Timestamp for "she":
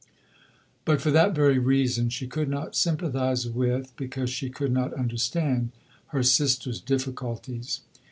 2.09-2.25, 4.31-4.49